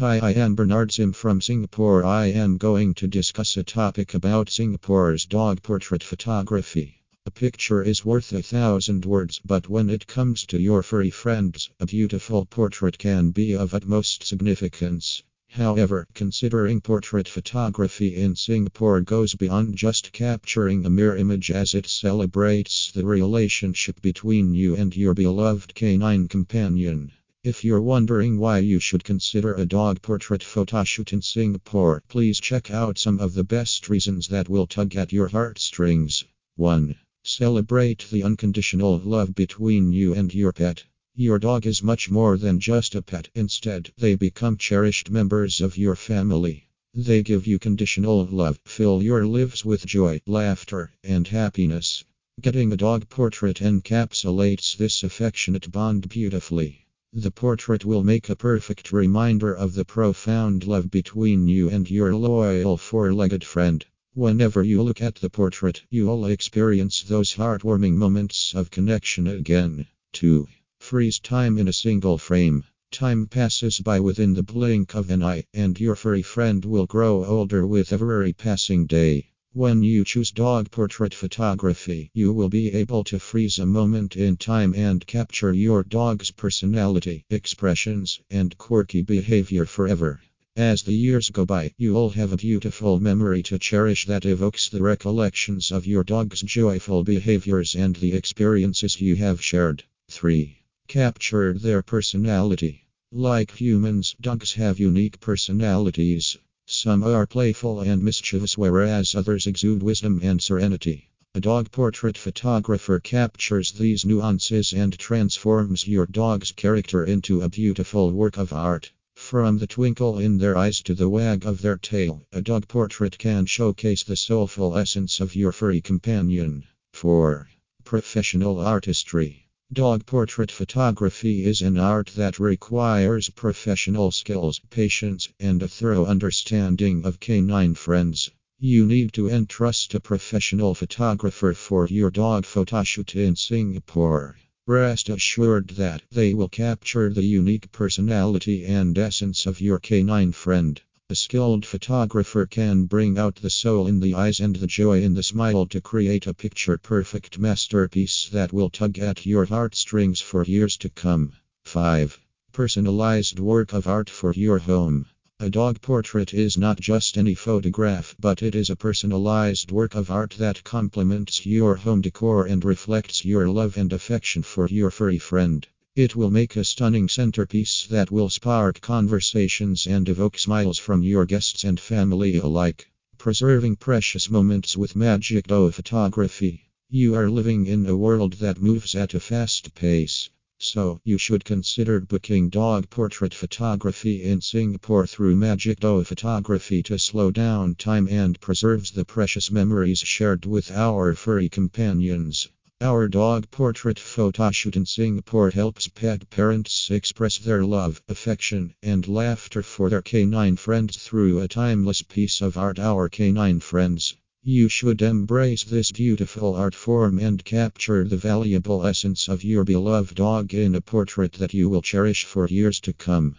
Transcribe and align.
Hi, 0.00 0.18
I 0.18 0.32
am 0.32 0.54
Bernard 0.54 0.92
Sim 0.92 1.12
from 1.12 1.42
Singapore. 1.42 2.02
I 2.06 2.28
am 2.28 2.56
going 2.56 2.94
to 2.94 3.06
discuss 3.06 3.58
a 3.58 3.62
topic 3.62 4.14
about 4.14 4.48
Singapore's 4.48 5.26
dog 5.26 5.62
portrait 5.62 6.02
photography. 6.02 7.02
A 7.26 7.30
picture 7.30 7.82
is 7.82 8.02
worth 8.02 8.32
a 8.32 8.40
thousand 8.40 9.04
words, 9.04 9.42
but 9.44 9.68
when 9.68 9.90
it 9.90 10.06
comes 10.06 10.46
to 10.46 10.58
your 10.58 10.82
furry 10.82 11.10
friends, 11.10 11.68
a 11.78 11.84
beautiful 11.84 12.46
portrait 12.46 12.96
can 12.96 13.30
be 13.30 13.52
of 13.52 13.74
utmost 13.74 14.24
significance. 14.24 15.22
However, 15.48 16.06
considering 16.14 16.80
portrait 16.80 17.28
photography 17.28 18.16
in 18.16 18.36
Singapore 18.36 19.02
goes 19.02 19.34
beyond 19.34 19.76
just 19.76 20.12
capturing 20.12 20.86
a 20.86 20.88
mere 20.88 21.14
image 21.14 21.50
as 21.50 21.74
it 21.74 21.86
celebrates 21.86 22.90
the 22.90 23.04
relationship 23.04 24.00
between 24.00 24.54
you 24.54 24.76
and 24.76 24.96
your 24.96 25.12
beloved 25.12 25.74
canine 25.74 26.26
companion. 26.26 27.12
If 27.42 27.64
you're 27.64 27.80
wondering 27.80 28.38
why 28.38 28.58
you 28.58 28.78
should 28.80 29.02
consider 29.02 29.54
a 29.54 29.64
dog 29.64 30.02
portrait 30.02 30.42
photoshoot 30.42 31.10
in 31.10 31.22
Singapore, 31.22 32.02
please 32.06 32.38
check 32.38 32.70
out 32.70 32.98
some 32.98 33.18
of 33.18 33.32
the 33.32 33.44
best 33.44 33.88
reasons 33.88 34.28
that 34.28 34.50
will 34.50 34.66
tug 34.66 34.94
at 34.94 35.10
your 35.10 35.28
heartstrings. 35.28 36.22
1. 36.56 36.94
Celebrate 37.24 38.04
the 38.10 38.22
unconditional 38.22 38.98
love 38.98 39.34
between 39.34 39.90
you 39.90 40.12
and 40.12 40.34
your 40.34 40.52
pet. 40.52 40.84
Your 41.14 41.38
dog 41.38 41.64
is 41.66 41.82
much 41.82 42.10
more 42.10 42.36
than 42.36 42.60
just 42.60 42.94
a 42.94 43.00
pet, 43.00 43.30
instead, 43.34 43.90
they 43.96 44.16
become 44.16 44.58
cherished 44.58 45.08
members 45.08 45.62
of 45.62 45.78
your 45.78 45.96
family. 45.96 46.68
They 46.92 47.22
give 47.22 47.46
you 47.46 47.58
conditional 47.58 48.26
love, 48.26 48.60
fill 48.66 49.02
your 49.02 49.24
lives 49.24 49.64
with 49.64 49.86
joy, 49.86 50.20
laughter, 50.26 50.92
and 51.02 51.26
happiness. 51.26 52.04
Getting 52.38 52.70
a 52.70 52.76
dog 52.76 53.08
portrait 53.08 53.60
encapsulates 53.60 54.76
this 54.76 55.02
affectionate 55.02 55.72
bond 55.72 56.10
beautifully. 56.10 56.84
The 57.12 57.32
portrait 57.32 57.84
will 57.84 58.04
make 58.04 58.28
a 58.28 58.36
perfect 58.36 58.92
reminder 58.92 59.52
of 59.52 59.74
the 59.74 59.84
profound 59.84 60.68
love 60.68 60.92
between 60.92 61.48
you 61.48 61.68
and 61.68 61.90
your 61.90 62.14
loyal 62.14 62.76
four 62.76 63.12
legged 63.12 63.42
friend. 63.42 63.84
Whenever 64.14 64.62
you 64.62 64.80
look 64.84 65.02
at 65.02 65.16
the 65.16 65.28
portrait, 65.28 65.82
you'll 65.90 66.26
experience 66.26 67.02
those 67.02 67.34
heartwarming 67.34 67.94
moments 67.94 68.54
of 68.54 68.70
connection 68.70 69.26
again. 69.26 69.88
2. 70.12 70.46
Freeze 70.78 71.18
time 71.18 71.58
in 71.58 71.66
a 71.66 71.72
single 71.72 72.16
frame. 72.16 72.62
Time 72.92 73.26
passes 73.26 73.80
by 73.80 73.98
within 73.98 74.34
the 74.34 74.44
blink 74.44 74.94
of 74.94 75.10
an 75.10 75.24
eye, 75.24 75.42
and 75.52 75.80
your 75.80 75.96
furry 75.96 76.22
friend 76.22 76.64
will 76.64 76.86
grow 76.86 77.24
older 77.24 77.66
with 77.66 77.92
every 77.92 78.32
passing 78.32 78.86
day. 78.86 79.29
When 79.52 79.82
you 79.82 80.04
choose 80.04 80.30
dog 80.30 80.70
portrait 80.70 81.12
photography, 81.12 82.12
you 82.14 82.32
will 82.32 82.48
be 82.48 82.72
able 82.72 83.02
to 83.02 83.18
freeze 83.18 83.58
a 83.58 83.66
moment 83.66 84.14
in 84.14 84.36
time 84.36 84.72
and 84.76 85.04
capture 85.04 85.52
your 85.52 85.82
dog's 85.82 86.30
personality, 86.30 87.24
expressions, 87.30 88.20
and 88.30 88.56
quirky 88.58 89.02
behavior 89.02 89.66
forever. 89.66 90.20
As 90.54 90.84
the 90.84 90.94
years 90.94 91.30
go 91.30 91.44
by, 91.44 91.74
you'll 91.76 92.10
have 92.10 92.32
a 92.32 92.36
beautiful 92.36 93.00
memory 93.00 93.42
to 93.42 93.58
cherish 93.58 94.06
that 94.06 94.24
evokes 94.24 94.68
the 94.68 94.82
recollections 94.82 95.72
of 95.72 95.84
your 95.84 96.04
dog's 96.04 96.42
joyful 96.42 97.02
behaviors 97.02 97.74
and 97.74 97.96
the 97.96 98.12
experiences 98.12 99.00
you 99.00 99.16
have 99.16 99.42
shared. 99.42 99.82
3. 100.10 100.58
Capture 100.86 101.58
their 101.58 101.82
personality. 101.82 102.86
Like 103.10 103.50
humans, 103.60 104.14
dogs 104.20 104.52
have 104.52 104.78
unique 104.78 105.18
personalities. 105.18 106.38
Some 106.72 107.02
are 107.02 107.26
playful 107.26 107.80
and 107.80 108.00
mischievous, 108.00 108.56
whereas 108.56 109.16
others 109.16 109.48
exude 109.48 109.82
wisdom 109.82 110.20
and 110.22 110.40
serenity. 110.40 111.10
A 111.34 111.40
dog 111.40 111.72
portrait 111.72 112.16
photographer 112.16 113.00
captures 113.00 113.72
these 113.72 114.04
nuances 114.04 114.72
and 114.72 114.96
transforms 114.96 115.88
your 115.88 116.06
dog's 116.06 116.52
character 116.52 117.02
into 117.02 117.42
a 117.42 117.48
beautiful 117.48 118.12
work 118.12 118.36
of 118.36 118.52
art. 118.52 118.92
From 119.16 119.58
the 119.58 119.66
twinkle 119.66 120.20
in 120.20 120.38
their 120.38 120.56
eyes 120.56 120.80
to 120.82 120.94
the 120.94 121.08
wag 121.08 121.44
of 121.44 121.60
their 121.60 121.76
tail, 121.76 122.24
a 122.30 122.40
dog 122.40 122.68
portrait 122.68 123.18
can 123.18 123.46
showcase 123.46 124.04
the 124.04 124.14
soulful 124.14 124.76
essence 124.76 125.18
of 125.18 125.34
your 125.34 125.50
furry 125.50 125.80
companion. 125.80 126.62
4. 126.92 127.50
Professional 127.82 128.60
artistry. 128.60 129.49
Dog 129.72 130.04
portrait 130.04 130.50
photography 130.50 131.44
is 131.44 131.62
an 131.62 131.78
art 131.78 132.10
that 132.16 132.40
requires 132.40 133.30
professional 133.30 134.10
skills, 134.10 134.60
patience, 134.68 135.28
and 135.38 135.62
a 135.62 135.68
thorough 135.68 136.06
understanding 136.06 137.06
of 137.06 137.20
canine 137.20 137.74
friends. 137.74 138.32
You 138.58 138.84
need 138.84 139.12
to 139.12 139.30
entrust 139.30 139.94
a 139.94 140.00
professional 140.00 140.74
photographer 140.74 141.52
for 141.52 141.86
your 141.86 142.10
dog 142.10 142.46
photoshoot 142.46 143.14
in 143.14 143.36
Singapore. 143.36 144.36
Rest 144.66 145.08
assured 145.08 145.68
that 145.76 146.02
they 146.10 146.34
will 146.34 146.48
capture 146.48 147.14
the 147.14 147.24
unique 147.24 147.70
personality 147.70 148.64
and 148.64 148.98
essence 148.98 149.46
of 149.46 149.60
your 149.60 149.78
canine 149.78 150.32
friend. 150.32 150.80
A 151.10 151.16
skilled 151.16 151.66
photographer 151.66 152.46
can 152.46 152.84
bring 152.84 153.18
out 153.18 153.34
the 153.34 153.50
soul 153.50 153.88
in 153.88 153.98
the 153.98 154.14
eyes 154.14 154.38
and 154.38 154.54
the 154.54 154.68
joy 154.68 155.02
in 155.02 155.14
the 155.14 155.24
smile 155.24 155.66
to 155.66 155.80
create 155.80 156.28
a 156.28 156.32
picture 156.32 156.78
perfect 156.78 157.36
masterpiece 157.36 158.28
that 158.28 158.52
will 158.52 158.70
tug 158.70 158.96
at 159.00 159.26
your 159.26 159.44
heartstrings 159.44 160.20
for 160.20 160.44
years 160.44 160.76
to 160.76 160.88
come. 160.88 161.32
5. 161.64 162.20
Personalized 162.52 163.40
work 163.40 163.72
of 163.72 163.88
art 163.88 164.08
for 164.08 164.32
your 164.34 164.60
home. 164.60 165.06
A 165.40 165.50
dog 165.50 165.80
portrait 165.80 166.32
is 166.32 166.56
not 166.56 166.78
just 166.78 167.18
any 167.18 167.34
photograph, 167.34 168.14
but 168.20 168.40
it 168.40 168.54
is 168.54 168.70
a 168.70 168.76
personalized 168.76 169.72
work 169.72 169.96
of 169.96 170.12
art 170.12 170.36
that 170.38 170.62
complements 170.62 171.44
your 171.44 171.74
home 171.74 172.02
decor 172.02 172.46
and 172.46 172.64
reflects 172.64 173.24
your 173.24 173.48
love 173.48 173.76
and 173.76 173.92
affection 173.92 174.44
for 174.44 174.68
your 174.68 174.92
furry 174.92 175.18
friend. 175.18 175.66
It 176.02 176.16
will 176.16 176.30
make 176.30 176.56
a 176.56 176.64
stunning 176.64 177.10
centerpiece 177.10 177.86
that 177.90 178.10
will 178.10 178.30
spark 178.30 178.80
conversations 178.80 179.86
and 179.86 180.08
evoke 180.08 180.38
smiles 180.38 180.78
from 180.78 181.02
your 181.02 181.26
guests 181.26 181.62
and 181.62 181.78
family 181.78 182.38
alike. 182.38 182.90
Preserving 183.18 183.76
precious 183.76 184.30
moments 184.30 184.78
with 184.78 184.96
Magic 184.96 185.48
Dog 185.48 185.74
Photography. 185.74 186.70
You 186.88 187.14
are 187.16 187.28
living 187.28 187.66
in 187.66 187.84
a 187.84 187.98
world 187.98 188.32
that 188.40 188.62
moves 188.62 188.94
at 188.94 189.12
a 189.12 189.20
fast 189.20 189.74
pace. 189.74 190.30
So, 190.58 191.02
you 191.04 191.18
should 191.18 191.44
consider 191.44 192.00
booking 192.00 192.48
dog 192.48 192.88
portrait 192.88 193.34
photography 193.34 194.22
in 194.22 194.40
Singapore 194.40 195.06
through 195.06 195.36
Magic 195.36 195.80
Dog 195.80 196.06
Photography 196.06 196.82
to 196.84 196.98
slow 196.98 197.30
down 197.30 197.74
time 197.74 198.08
and 198.08 198.40
preserves 198.40 198.92
the 198.92 199.04
precious 199.04 199.50
memories 199.50 199.98
shared 199.98 200.46
with 200.46 200.70
our 200.70 201.12
furry 201.12 201.50
companions. 201.50 202.48
Our 202.82 203.08
dog 203.08 203.50
portrait 203.50 203.98
photoshoot 203.98 204.74
in 204.74 204.86
Singapore 204.86 205.50
helps 205.50 205.86
pet 205.86 206.30
parents 206.30 206.90
express 206.90 207.36
their 207.36 207.62
love, 207.62 208.00
affection, 208.08 208.72
and 208.82 209.06
laughter 209.06 209.62
for 209.62 209.90
their 209.90 210.00
canine 210.00 210.56
friends 210.56 210.96
through 210.96 211.40
a 211.40 211.48
timeless 211.48 212.00
piece 212.00 212.40
of 212.40 212.56
art. 212.56 212.78
Our 212.78 213.10
canine 213.10 213.60
friends. 213.60 214.16
You 214.42 214.70
should 214.70 215.02
embrace 215.02 215.62
this 215.62 215.92
beautiful 215.92 216.54
art 216.54 216.74
form 216.74 217.18
and 217.18 217.44
capture 217.44 218.08
the 218.08 218.16
valuable 218.16 218.86
essence 218.86 219.28
of 219.28 219.44
your 219.44 219.64
beloved 219.64 220.14
dog 220.14 220.54
in 220.54 220.74
a 220.74 220.80
portrait 220.80 221.32
that 221.34 221.52
you 221.52 221.68
will 221.68 221.82
cherish 221.82 222.24
for 222.24 222.48
years 222.48 222.80
to 222.80 222.94
come. 222.94 223.36